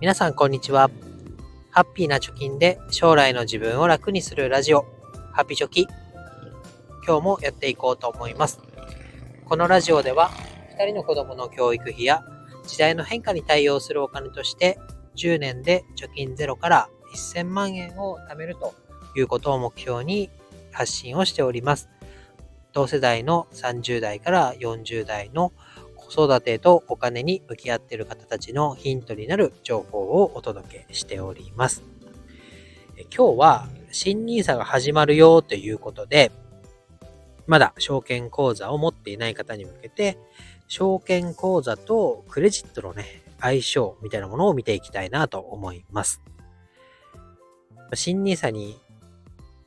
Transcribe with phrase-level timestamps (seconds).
[0.00, 0.90] 皆さんこんにちは。
[1.68, 4.86] ハッピーな貯金で将来の自分を楽にするラジオ、
[5.34, 5.86] ハッピチョキ。
[7.06, 8.60] 今日もやっていこうと思います。
[9.44, 10.30] このラジオでは、
[10.78, 12.24] 2人の子供の教育費や
[12.66, 14.78] 時代の変化に対応するお金として、
[15.16, 18.72] 10年で貯金ゼロから1000万円を貯めると
[19.14, 20.30] いうことを目標に
[20.72, 21.90] 発信をしております。
[22.72, 25.52] 同世代の30代から40代の
[26.10, 31.84] 子育てとお金に向き合っている方たちのヒントになる情報をお届けしております。
[33.16, 36.32] 今日は新 nisa が始まるよということで、
[37.46, 40.18] まだ証券口座を持っていない方に向けて、
[40.66, 46.20] 証券口座とクレジットのね、相性みたいなものを見ていきたいなと思います。
[47.94, 48.80] 新 nisa に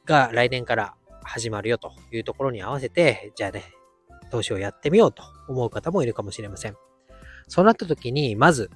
[0.05, 3.63] が来年から始まるよというところに合わせて、じゃあね、
[4.33, 6.75] 投資をやってみようと思う方もいるかもしれません。
[7.47, 8.71] そうなった時に、まず、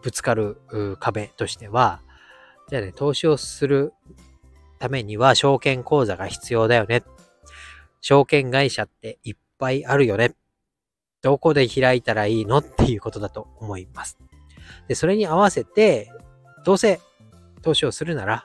[0.00, 0.58] ぶつかる
[1.00, 2.02] 壁としては、
[2.68, 3.92] じゃあね、投資をする
[4.78, 7.02] ためには証券口座が必要だよね。
[8.00, 10.36] 証券会社っていっぱいあるよね。
[11.20, 14.18] どこで開いたらいいのっていうことだと思います。
[14.86, 16.12] で、それに合わせて、
[16.64, 17.00] どうせ
[17.62, 18.44] 投資をするなら、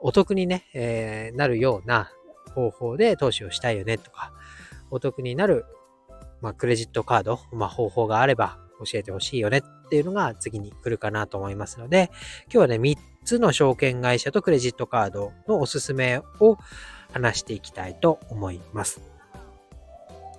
[0.00, 2.10] お得にね、えー、なるような
[2.54, 4.34] 方法で投資をしたいよねとか、
[4.90, 5.64] お得になる、
[6.40, 12.10] まあ、クレジットカード、まあ、方法があれば教えてほしいよねっていうのが次に来るかなと思いますので、
[12.44, 16.58] 今日はね、3つの証券会社とクレジットカードのおすすめを
[17.12, 19.00] 話していきたいと思います。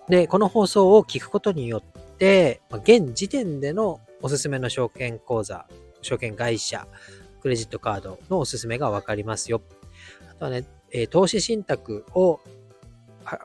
[0.09, 5.65] で、この放送を聞くことによって、ま、現時点でのおすすめの証券口座、
[6.01, 6.87] 証券会社、
[7.41, 9.61] クレジットカードのおすすめがわかりますよ。
[10.31, 10.65] あとはね、
[11.09, 12.39] 投資信託を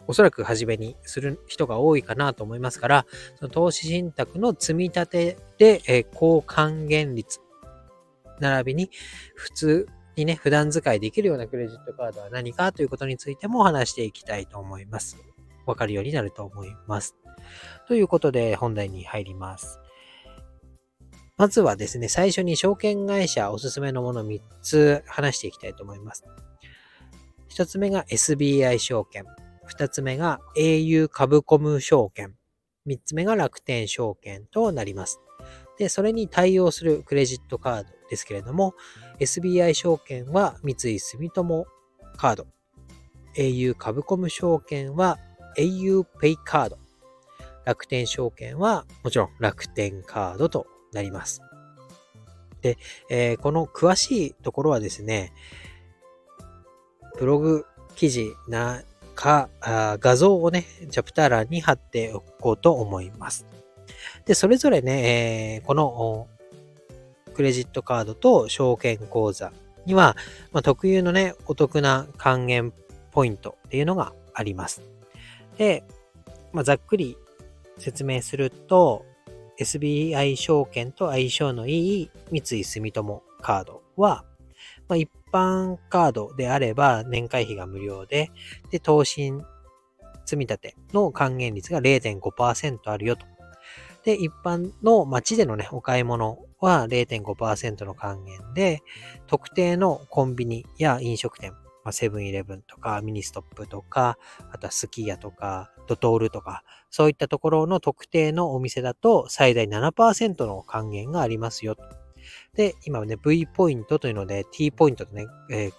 [0.06, 3.06] おそらく初めにする人が多いかなと思いますから、
[3.38, 7.41] その投資信託の積み立てで、えー、高還元率、
[8.41, 8.91] 並びに
[9.34, 15.17] 普通にね、普段使いできるようなクレジットカードは何かということについても話していきたいと思います。
[15.67, 17.17] わかるようになると思います。
[17.89, 19.80] ということで本題に入ります。
[21.39, 26.24] まずはですね、最初に証券会社おすすめのもの3つ話していきたいと思います。
[27.51, 29.24] 1つ目が SBI 証券。
[29.70, 32.34] 2つ目が au 株コム証券。
[32.86, 35.20] 3つ目が楽天証券となります。
[35.78, 38.74] で、それに対応するクレジットカードですけれども、
[39.20, 41.67] SBI 証券は三井住友
[42.17, 42.46] カード。
[43.36, 45.18] au 株コム証券は
[45.56, 46.79] au Pay カード。
[47.64, 51.40] 楽天証券はもちろん楽天カードとなります。
[52.61, 52.79] で、
[53.11, 55.33] えー、この詳しいところはですね、
[57.18, 63.46] ブログ記事なか、画像をね、チャプター欄に貼っておこうと思います。
[64.24, 66.28] で、それぞれね、えー、この
[67.34, 69.52] クレジットカードと証券口座
[69.86, 70.17] には、
[70.52, 72.73] まあ、特有のね、お得な還元
[73.11, 74.83] ポイントっていうのがあります。
[75.58, 75.84] で、
[76.52, 77.17] まあ、ざっくり
[77.79, 79.05] 説明すると、
[79.58, 84.24] SBI 証券と相性のいい三井住友カードは、
[84.89, 88.30] まあ、一般カードであれば年会費が無料で、
[88.70, 89.42] で、投信
[90.24, 90.58] 積立
[90.92, 93.26] の還元率が0.5%あるよと。
[94.04, 98.82] で、一般の街でのね、お買い物は0.5%の還元で、
[99.26, 101.54] 特定のコンビニや飲食店、
[101.90, 104.18] セブンイレブンとかミニストップとか、
[104.52, 112.02] あとはすき家とか、ドトールとか、そういったところの特定のお店だと最大7%の還元がありますよと。
[112.55, 115.73] で、今ね、V ポイントというので T ポイントとね、えー、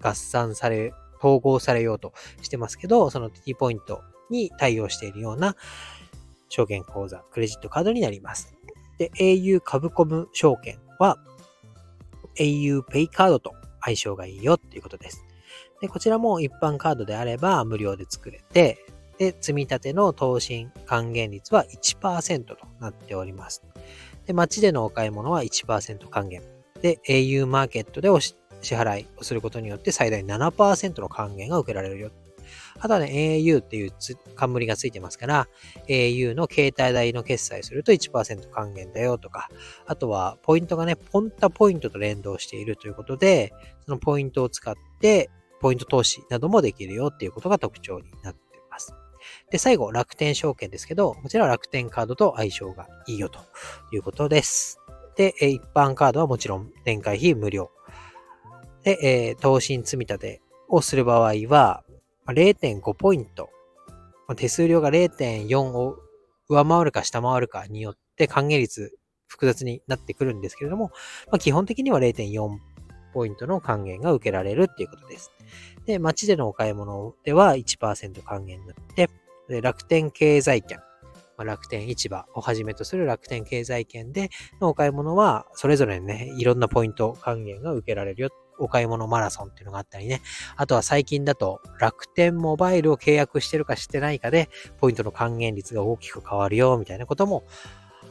[0.00, 5.54] 合算され、統合されようとしてますけど、その T ポイントに対応しているような
[6.48, 8.54] 証券口座、クレジットカードになります。
[8.96, 11.18] で、au 株コム証券は
[12.38, 13.52] au Pay カードと
[13.82, 15.26] 相性がいいよっていうことです。
[15.82, 18.78] で、こちらも一般カードであれば無料で作れて、
[19.18, 23.62] で、積み立ての投資還元率は1%となっております。
[24.26, 26.42] で、街でのお買い物は1%還元。
[26.80, 32.10] で、au マーケットでお支払いをすることによって最大7%の還元が受けられるよ。
[32.78, 33.92] あとはね、au っていう
[34.34, 35.48] 冠がついてますから、
[35.88, 39.48] au の携帯代の決済すると1%還元だよとか、
[39.86, 43.52] あとはポイントがね、ポンタポイントと連動しているということで、
[43.84, 45.30] そのポイントを使って、
[45.60, 48.94] ポイント投資などもできるよっていうことが特徴になっています。
[49.50, 53.40] で、最後、楽天証券ですけど、こちらは楽天カードと相性がいいよと
[53.92, 54.80] いうことです。
[55.16, 57.70] で、一般カードはもちろん年会費無料。
[58.82, 61.84] で、えー、投資積立をする場合は、
[62.28, 63.50] 0.5ポイント。
[64.36, 65.96] 手数料が0.4を
[66.48, 70.90] 上回るか下回るかによって還元率複雑になってくるんですけれども、
[71.26, 72.58] まあ、基本的には0.4
[73.14, 75.30] ポイントの還元が受けられるっていうことです。
[75.86, 79.08] で、街でのお買い物では1%還元になって、
[79.48, 80.78] で楽天経済圏、
[81.36, 84.30] まあ、楽天市場をはじめとする楽天経済圏で
[84.60, 88.30] のお買い物は、それぞれね、いろんなポイント還元が受けられるよ。
[88.56, 90.20] お買い物マラソンっていうのがあったりね。
[90.56, 97.44] あとは最近だと楽天モバイルを契約してるかしてないかで、ポイントの還元率が大きく変わるよ、みたいなことも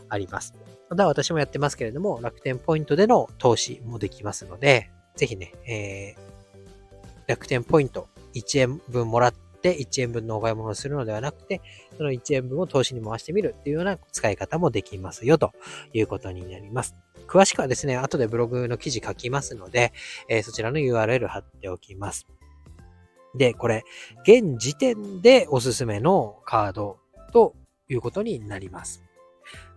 [0.09, 0.53] あります。
[0.93, 11.61] また私もやってますけれども、楽天ポイントでの投資もできますので、ぜひね、えー、楽天ポイント1円分もらって1円分のお買い物をするのではなくて、
[11.97, 15.51] その1円分を投資に回してみるっていうような使い方もできますよと
[15.93, 16.95] いうことになります。
[17.27, 19.93] 詳しくはですね、後でブログの記事書きますので、
[20.29, 22.27] えー、そちらの URL 貼っておきます。
[23.35, 23.83] で、これ、
[24.27, 26.99] 現時点でおすすめのカード
[27.31, 27.55] と
[27.89, 29.03] いうことになります。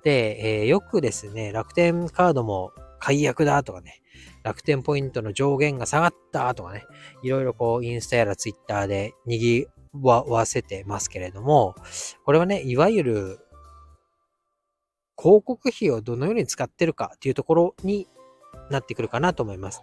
[0.07, 2.71] で、えー、よくですね、楽天カードも
[3.01, 4.03] 解約だとかね、
[4.45, 6.85] 楽天ポイントの上限が下がったとかね、
[7.25, 9.67] いろいろこうインスタやらツイッターで賑
[10.01, 11.75] わせてますけれども、
[12.25, 13.39] これはね、いわゆる
[15.21, 18.07] 広告費をどのように使ってるかっていうところに
[18.71, 19.83] なってくるかなと思います。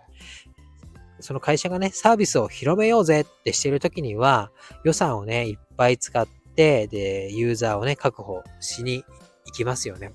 [1.20, 4.54] その会社がね、サービスを広めようぜってしてるときには、
[4.86, 6.25] 予算をね、いっぱい使っ
[6.56, 9.04] て、で、ユーザーをね、確保しに
[9.45, 10.13] 行きますよね。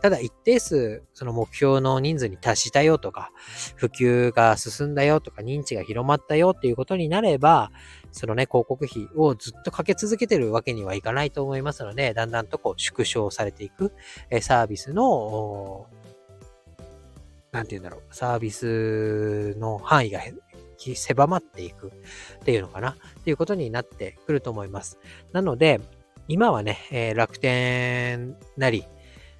[0.00, 3.30] ただ一定数、その目標の人数に達したよとか、
[3.76, 7.70] 普及が進んだよとか、認知が広まったよっていうことになれば、
[8.12, 13.92] そのね、広告費をずっとかけ続けてるわけにはいかないと思いますので、だんだんとこう縮小されていく、
[14.30, 15.86] えサービスの、
[17.52, 20.20] なんて言うんだろう、サービスの範囲が
[20.94, 21.88] 狭まっていく
[22.40, 24.98] っていうのかなっていうことになってくると思います。
[25.32, 25.80] なので、
[26.28, 28.84] 今はね、えー、楽天なり、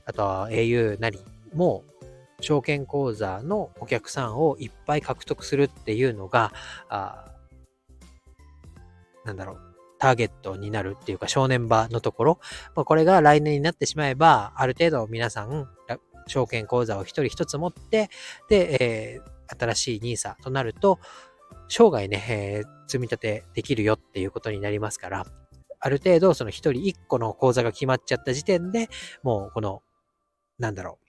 [0.04, 1.18] あとは au なり
[1.54, 1.84] も
[2.40, 6.52] う、証券口座のお客さんをいっぱい獲得するっていうのが、
[6.88, 7.24] あ
[9.24, 9.60] なんだろう、
[9.98, 12.40] ターゲットになるっていうか正念場のところ、
[12.74, 15.68] まあ、これが来年になってしまえば、ある程度皆さん、
[16.26, 18.10] 証券口座を一人一つ持って、
[18.48, 20.98] で、えー、新しい NISA となると、
[21.68, 25.26] 生涯ね、えー、積み立てできるよっていうことになりますから、
[25.84, 28.88] ある程度その一人一個の口座が決まっちゃった時点で、
[29.22, 29.82] もうこの
[30.58, 31.04] なんだろう、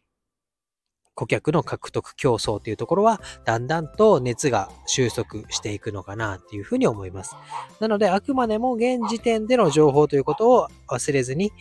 [1.14, 7.38] 顧客の獲得競争というところは、だんだんと熱が収束していくのかなっていうふうに思います。
[7.80, 11.54] なので、あくまでも現時点での情報ということを忘れずに、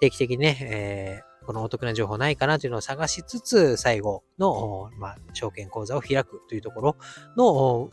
[0.00, 6.96] 定期的にね、えー、このお得な情報ないかなというのを探しつつ、最後の、まあ、証券口座を開くというところ
[7.36, 7.90] の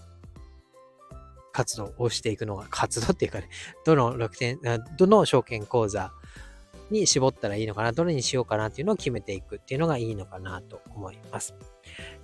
[1.57, 3.49] 活動をしていくのが、活動っていうかね、
[3.83, 4.59] どの楽天、
[4.95, 6.11] どの証券口座
[6.91, 11.55] に絞ったらいいのかな、どれにしようかなっていうのを決めていくっていうのがいいのかなと思います。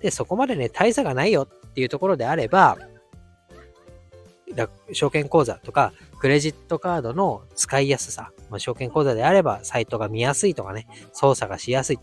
[0.00, 2.78] で、そこまでね、大差がないよっていうところであれば、
[4.92, 11.98] 証券口座とかクレジットカードの使いやすさ、まあ、証券口座であればサイトが見やすいとかね、操作がしやすい。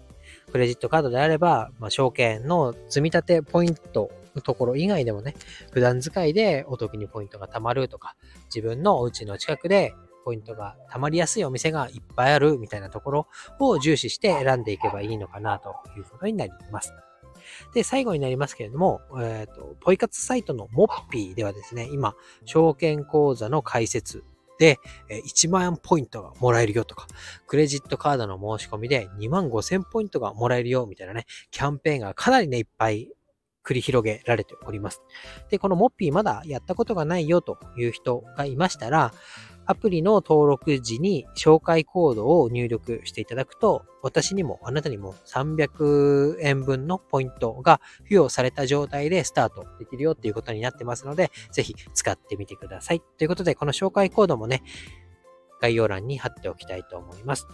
[0.52, 5.36] クレジットカードであれば、まあ、証券の積み立てポイントところ以外でもね、
[5.72, 8.16] 普段使いでお得にポイントが貯まるとか、
[8.54, 9.94] 自分のお家の近くで
[10.24, 13.28] ポイントが溜まりやすいお店がいっぱいあるみたいなところ
[13.60, 16.94] を重視して選んでいけばいいのかなということになります。
[17.74, 22.16] で、最後になりますけれども、えっ、ー、と、ポイ活サイトのモッピーではですね、今、
[22.46, 24.24] 証券口座の開設
[24.60, 24.78] で、
[25.10, 27.08] 1万ポイントがもらえるよとか、
[27.48, 33.10] クレジットカードの申し込みで2万5千ポイントがもらえるよみたいなね、キャンペーンがかなりね、いっぱい
[33.64, 35.02] 繰り広げられております。
[35.50, 39.14] で、このモッピーまだやったことがないよという人がいましたら、
[39.66, 53.02] アプリの登録時に紹介コードを入力していただくと、私にもあなたにも300円分のポイントが付与された状態でスタートできるよっていうことになってますので、ぜひ使ってみてください。
[53.18, 54.64] ということで、この紹介コードもね、
[55.62, 57.48] 概要欄に貼っておきたいと思います。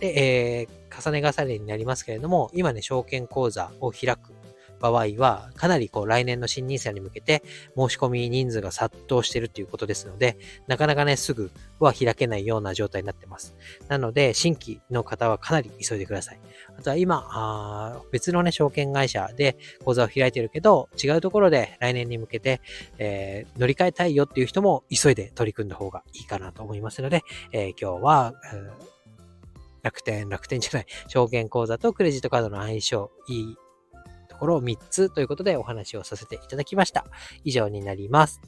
[0.00, 4.32] で、えー、重ね重ねになりますけれども、今ね、証券口座を開く
[4.80, 7.42] 場合は、かなりこう来年の新 NISA に向けて
[7.76, 13.54] 申し込み人数が殺到しているということですので、なかなかね、すぐは開けないような状態になってます。
[13.88, 16.40] なので、新規の方はかなり急いでください。
[16.78, 22.60] あとは今、あ別のね、証券会社で口座を開いてるけど、違うところで来年に向けて、
[22.98, 27.22] えー、乗り換えたいよっていう人も急いで取り組んだ方がいいかなと思いますので、
[27.52, 28.34] えー、今日は、
[29.82, 33.56] 楽天、楽天じゃない、証券口座とクレジットカードの相性いい
[34.40, 37.06] ころ3つということでお話をさせていただきました。
[37.44, 38.40] 以上になります。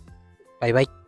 [0.61, 1.02] バイバイ。